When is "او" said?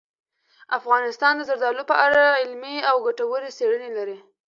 2.89-2.95